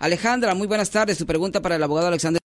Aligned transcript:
Alejandra, 0.00 0.54
muy 0.54 0.66
buenas 0.66 0.90
tardes. 0.90 1.18
Su 1.18 1.26
pregunta 1.26 1.60
para 1.60 1.76
el 1.76 1.82
abogado 1.82 2.08
Alexander. 2.08 2.40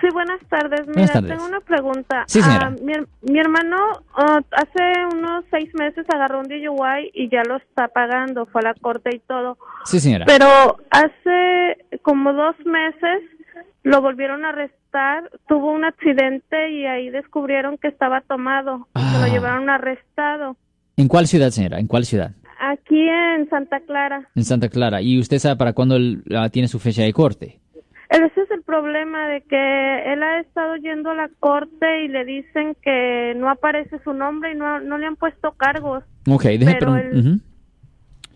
Sí, 0.00 0.08
buenas 0.12 0.40
tardes. 0.48 0.86
Mira, 0.88 1.06
tardes. 1.12 1.30
tengo 1.30 1.44
una 1.46 1.60
pregunta. 1.60 2.24
Sí, 2.26 2.42
señora. 2.42 2.66
Ah, 2.66 2.76
mi, 2.82 2.92
mi 3.32 3.38
hermano 3.38 3.76
ah, 4.16 4.40
hace 4.50 5.14
unos 5.16 5.44
seis 5.50 5.70
meses 5.74 6.04
agarró 6.12 6.40
un 6.40 6.48
DUI 6.48 7.10
y 7.14 7.30
ya 7.30 7.42
lo 7.44 7.56
está 7.56 7.88
pagando. 7.88 8.46
Fue 8.46 8.60
a 8.62 8.64
la 8.64 8.74
corte 8.74 9.10
y 9.14 9.20
todo. 9.20 9.56
Sí, 9.84 10.00
señora. 10.00 10.24
Pero 10.26 10.78
hace 10.90 11.98
como 12.02 12.32
dos 12.32 12.56
meses 12.64 13.22
lo 13.84 14.00
volvieron 14.00 14.44
a 14.44 14.48
arrestar. 14.48 15.30
Tuvo 15.46 15.72
un 15.72 15.84
accidente 15.84 16.70
y 16.72 16.86
ahí 16.86 17.10
descubrieron 17.10 17.78
que 17.78 17.88
estaba 17.88 18.20
tomado. 18.22 18.88
y 18.96 19.00
Se 19.00 19.06
Ah. 19.16 19.24
lo 19.26 19.32
llevaron 19.32 19.70
arrestado. 19.70 20.56
¿En 20.96 21.06
cuál 21.08 21.26
ciudad, 21.28 21.50
señora? 21.50 21.78
¿En 21.78 21.86
cuál 21.86 22.04
ciudad? 22.04 22.32
Aquí 22.64 23.08
en 23.08 23.50
Santa 23.50 23.80
Clara. 23.80 24.28
En 24.36 24.44
Santa 24.44 24.68
Clara. 24.68 25.02
¿Y 25.02 25.18
usted 25.18 25.40
sabe 25.40 25.56
para 25.56 25.72
cuándo 25.72 25.96
él, 25.96 26.22
tiene 26.52 26.68
su 26.68 26.78
fecha 26.78 27.02
de 27.02 27.12
corte? 27.12 27.58
Ese 28.08 28.40
es 28.40 28.50
el 28.52 28.62
problema 28.62 29.26
de 29.26 29.40
que 29.40 30.12
él 30.12 30.22
ha 30.22 30.38
estado 30.38 30.76
yendo 30.76 31.10
a 31.10 31.14
la 31.16 31.28
corte 31.40 32.04
y 32.04 32.08
le 32.08 32.24
dicen 32.24 32.76
que 32.80 33.34
no 33.36 33.50
aparece 33.50 33.98
su 34.04 34.12
nombre 34.12 34.52
y 34.52 34.54
no, 34.54 34.78
no 34.78 34.96
le 34.96 35.06
han 35.06 35.16
puesto 35.16 35.50
cargos. 35.56 36.04
Ok, 36.28 36.44
deje 36.44 36.76
Pero 36.78 36.92
Ujú. 36.92 37.40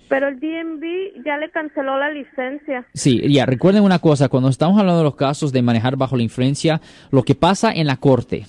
Pero 0.09 0.29
el 0.29 0.41
DMV 0.41 1.25
ya 1.25 1.37
le 1.37 1.51
canceló 1.51 1.97
la 1.97 2.11
licencia. 2.11 2.85
Sí, 2.95 3.33
ya, 3.33 3.47
recuerden 3.47 3.85
una 3.85 4.01
cosa, 4.01 4.29
cuando 4.29 4.49
estamos 4.49 4.77
hablando 4.79 4.99
de 4.99 5.05
los 5.05 5.17
casos 5.17 5.53
de 5.53 5.63
manejar 5.63 5.97
bajo 5.97 6.17
la 6.17 6.25
influencia, 6.25 6.81
lo 7.13 7.23
que 7.23 7.37
pasa 7.37 7.71
en 7.71 7.87
la 7.87 7.97
corte 7.97 8.47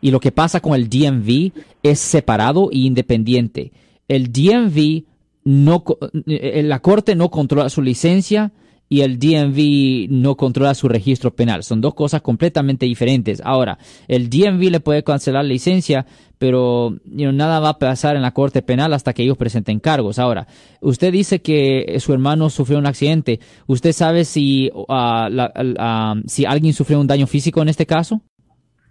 y 0.00 0.10
lo 0.10 0.20
que 0.20 0.32
pasa 0.32 0.60
con 0.60 0.74
el 0.74 0.88
DMV 0.88 1.52
es 1.82 1.98
separado 1.98 2.70
e 2.72 2.78
independiente. 2.78 3.72
El 4.06 4.32
DMV 4.32 5.04
no, 5.48 5.82
eh, 6.26 6.62
la 6.62 6.80
corte 6.80 7.14
no 7.14 7.30
controla 7.30 7.70
su 7.70 7.80
licencia 7.80 8.52
y 8.90 9.00
el 9.00 9.18
DMV 9.18 10.10
no 10.10 10.36
controla 10.36 10.74
su 10.74 10.88
registro 10.88 11.30
penal. 11.30 11.62
Son 11.62 11.80
dos 11.80 11.94
cosas 11.94 12.20
completamente 12.20 12.84
diferentes. 12.84 13.40
Ahora, 13.42 13.78
el 14.08 14.28
DMV 14.28 14.70
le 14.70 14.80
puede 14.80 15.02
cancelar 15.02 15.44
la 15.44 15.48
licencia, 15.48 16.04
pero 16.38 16.98
nada 17.06 17.60
va 17.60 17.70
a 17.70 17.78
pasar 17.78 18.14
en 18.14 18.20
la 18.20 18.32
corte 18.32 18.60
penal 18.60 18.92
hasta 18.92 19.14
que 19.14 19.22
ellos 19.22 19.38
presenten 19.38 19.80
cargos. 19.80 20.18
Ahora, 20.18 20.46
usted 20.82 21.12
dice 21.12 21.40
que 21.40 21.96
su 21.98 22.12
hermano 22.12 22.50
sufrió 22.50 22.78
un 22.78 22.86
accidente. 22.86 23.40
¿Usted 23.66 23.92
sabe 23.92 24.26
si, 24.26 24.70
ah, 24.90 26.14
si 26.26 26.44
alguien 26.44 26.74
sufrió 26.74 27.00
un 27.00 27.06
daño 27.06 27.26
físico 27.26 27.62
en 27.62 27.70
este 27.70 27.86
caso? 27.86 28.20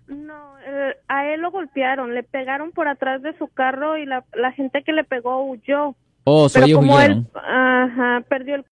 No, 0.08 0.58
eh, 0.66 0.96
a 1.08 1.28
él 1.32 1.42
lo 1.42 1.52
golpearon, 1.52 2.16
le 2.16 2.24
pegaron 2.24 2.72
por 2.72 2.88
atrás 2.88 3.22
de 3.22 3.38
su 3.38 3.48
carro 3.48 4.00
y 4.00 4.08
la 4.08 4.52
gente 4.56 4.82
que 4.84 4.92
le 4.92 5.04
pegó 5.04 5.44
huyó. 5.46 5.96
Oh, 6.30 6.50
Pero 6.54 6.68
como 6.76 7.00
él 7.00 7.26
ajá, 7.34 8.22
perdió 8.28 8.56
el 8.56 8.66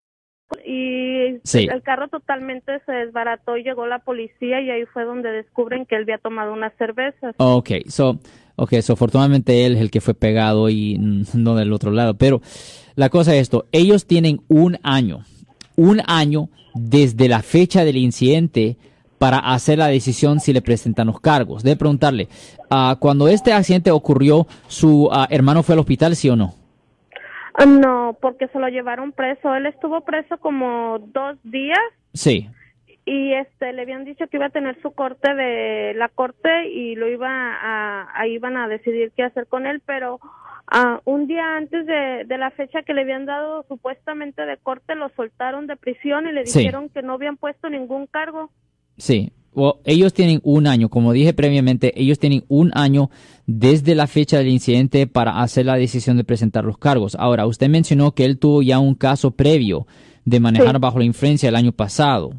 y 0.66 1.40
Sí. 1.46 1.70
el 1.72 1.82
carro 1.84 2.10
totalmente 2.10 2.82
se 2.86 2.92
desbarató 2.92 3.56
y 3.56 3.64
llegó 3.64 3.88
la 3.88 4.00
policía 4.00 4.60
y 4.60 4.70
ahí 4.70 4.86
fue 4.94 5.06
donde 5.06 5.32
descubren 5.32 5.86
que 5.86 5.96
él 5.96 6.02
había 6.02 6.18
tomado 6.18 6.52
unas 6.52 6.74
cervezas. 6.78 7.34
Ok, 7.38 7.70
so, 7.88 8.20
okay, 8.58 8.82
so 8.82 8.94
afortunadamente 8.94 9.66
él 9.66 9.76
es 9.76 9.82
el 9.82 9.90
que 9.90 10.02
fue 10.02 10.14
pegado 10.14 10.70
y 10.70 10.98
no 11.34 11.56
del 11.56 11.72
otro 11.72 11.92
lado. 11.92 12.16
Pero 12.16 12.42
la 12.96 13.08
cosa 13.08 13.34
es 13.34 13.44
esto, 13.44 13.68
ellos 13.72 14.06
tienen 14.06 14.42
un 14.50 14.78
año, 14.84 15.22
un 15.78 16.02
año 16.08 16.50
desde 16.74 17.30
la 17.30 17.42
fecha 17.42 17.86
del 17.86 17.96
incidente 17.96 18.76
para 19.18 19.40
hacer 19.40 19.78
la 19.78 19.88
decisión 19.88 20.42
si 20.42 20.52
le 20.52 20.62
presentan 20.62 21.08
los 21.08 21.22
cargos. 21.22 21.64
De 21.64 21.78
preguntarle, 21.78 22.28
ah, 22.70 22.98
cuando 23.00 23.30
este 23.30 23.54
accidente 23.54 23.92
ocurrió, 23.92 24.46
¿su 24.68 25.08
ah, 25.10 25.26
hermano 25.30 25.64
fue 25.64 25.72
al 25.74 25.80
hospital, 25.80 26.18
sí 26.18 26.30
o 26.30 26.36
no? 26.36 26.65
Ah, 27.58 27.66
No, 27.66 28.18
porque 28.22 28.48
se 28.50 28.60
lo 28.60 28.68
llevaron 28.70 29.12
preso. 29.12 29.56
Él 29.56 29.66
estuvo 29.66 30.02
preso 30.02 30.38
como 30.40 31.00
dos 31.00 31.38
días 31.44 31.80
Sí. 32.14 32.50
y 33.06 33.34
este 33.34 33.72
le 33.74 33.84
habían 33.84 34.04
dicho 34.06 34.28
que 34.28 34.38
iba 34.38 34.48
a 34.48 34.50
tener 34.50 34.82
su 34.82 34.92
corte 34.92 35.34
de 35.36 35.94
la 35.96 36.10
corte 36.10 36.68
y 36.70 36.96
lo 36.96 37.08
iba 37.08 37.30
a, 37.30 38.08
ahí 38.20 38.34
iban 38.34 38.58
a 38.58 38.68
decidir 38.68 39.12
qué 39.16 39.24
hacer 39.24 39.48
con 39.48 39.66
él, 39.68 39.82
pero 39.86 40.20
ah, 40.68 41.00
un 41.06 41.28
día 41.28 41.56
antes 41.58 41.86
de, 41.86 42.24
de 42.26 42.38
la 42.38 42.52
fecha 42.52 42.82
que 42.84 42.94
le 42.94 43.02
habían 43.02 43.26
dado 43.26 43.64
supuestamente 43.68 44.46
de 44.46 44.58
corte 44.58 44.96
lo 44.96 45.10
soltaron 45.10 45.68
de 45.68 45.76
prisión 45.76 46.28
y 46.28 46.32
le 46.32 46.46
Sí. 46.48 46.60
dijeron 46.60 46.90
que 46.90 47.04
no 47.04 47.14
habían 47.14 47.38
puesto 47.38 47.70
ningún 47.70 48.08
cargo. 48.08 48.50
Sí, 48.98 49.32
ellos 49.86 50.14
tienen 50.14 50.40
un 50.44 50.68
año, 50.68 50.90
como 50.90 51.14
dije 51.14 51.34
previamente, 51.34 52.00
ellos 52.02 52.20
tienen 52.20 52.44
un 52.48 52.72
año 52.74 53.10
desde 53.48 53.96
la 53.96 54.08
fecha 54.08 54.38
del 54.38 54.50
incidente 54.50 55.08
para 55.08 55.42
hacer 55.42 55.66
la 55.66 55.76
decisión 55.76 56.18
de 56.18 56.24
presentar 56.24 56.64
los 56.66 56.78
cargos. 56.78 57.16
Ahora, 57.16 57.46
usted 57.46 57.70
mencionó 57.70 58.14
que 58.14 58.26
él 58.26 58.38
tuvo 58.38 58.62
ya 58.62 58.80
un 58.80 58.96
caso 58.96 59.32
previo 59.32 59.88
de 60.26 60.40
manejar 60.40 60.76
Sí. 60.76 60.82
bajo 60.82 61.00
la 61.00 61.06
influencia 61.06 61.50
el 61.50 61.56
año 61.56 61.72
pasado. 61.72 62.34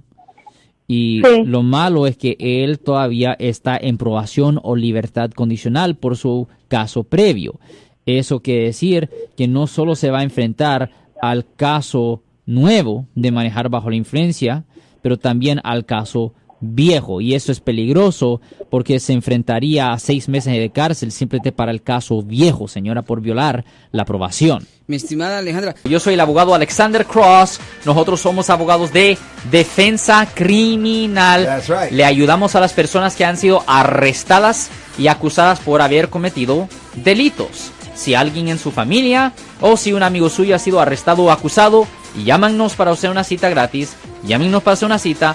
Y 0.88 1.22
Sí. 1.25 1.43
lo 1.44 1.62
malo 1.62 2.06
es 2.06 2.16
que 2.16 2.37
él 2.38 2.78
todavía 2.78 3.34
está 3.38 3.77
en 3.77 3.97
probación 3.98 4.60
o 4.62 4.77
libertad 4.77 5.31
condicional 5.31 5.97
por 5.97 6.16
su 6.16 6.48
caso 6.69 7.04
previo. 7.04 7.59
Eso 8.04 8.41
quiere 8.41 8.66
decir 8.66 9.10
que 9.37 9.48
no 9.48 9.66
solo 9.66 9.97
se 9.97 10.10
va 10.10 10.21
a 10.21 10.25
enfrentar 10.25 10.91
al 11.21 11.44
caso 11.56 12.22
nuevo 12.47 13.06
de 13.16 13.33
manejar 13.33 13.69
bajo 13.69 13.91
la 13.91 13.97
influencia, 13.97 14.65
pero 15.03 15.19
también 15.19 15.60
al 15.65 15.84
caso 15.87 16.34
viejo. 16.75 17.21
Y 17.21 17.34
eso 17.34 17.53
es 17.53 17.60
peligroso 17.60 18.41
porque 18.71 19.00
se 19.00 19.12
enfrentaría 19.12 19.93
a 19.93 19.99
seis 19.99 20.28
meses 20.28 20.53
de 20.53 20.71
cárcel 20.71 21.12
simplemente 21.12 21.53
para 21.53 21.71
el 21.71 21.82
caso 21.82 22.22
viejo, 22.22 22.69
señora, 22.69 23.03
por 23.03 23.21
violar 23.21 23.65
la 23.93 24.03
aprobación. 24.03 24.66
Mi 24.88 24.97
estimada 24.97 25.38
Alejandra, 25.38 25.75
Yo 25.84 25.99
soy 25.99 26.15
el 26.15 26.21
abogado 26.21 26.54
Alexander 26.54 27.04
Cross. 27.06 27.59
Nosotros 27.84 28.21
somos 28.21 28.50
abogados 28.50 28.93
de 28.93 29.19
defensa 29.50 30.28
criminal. 30.32 31.44
That's 31.44 31.69
right. 31.69 31.91
Le 31.91 32.04
ayudamos 32.04 32.54
a 32.54 32.60
las 32.60 32.72
personas 32.72 33.16
que 33.16 33.25
han 33.25 33.37
sido 33.37 33.65
arrestadas 33.66 34.71
y 34.98 35.09
acusadas 35.09 35.59
por 35.60 35.83
haber 35.83 36.09
cometido 36.09 36.69
delitos. 36.94 37.72
Si 37.97 38.15
alguien 38.15 38.48
en 38.48 38.59
su 38.59 38.71
familia 38.71 39.33
o 39.60 39.77
si 39.77 39.93
un 39.93 40.03
amigo 40.03 40.28
suyo 40.28 40.54
ha 40.54 40.59
sido 40.59 40.81
arrestado 40.81 41.25
o 41.25 41.31
acusado, 41.31 41.87
llámanos 42.25 42.75
para 42.75 42.93
hacer 42.93 43.10
una 43.10 43.25
cita 43.25 43.48
gratis. 43.48 43.94
Llámenos 44.22 44.62
para 44.62 44.75
hacer 44.75 44.87
una 44.87 44.98
cita. 44.98 45.34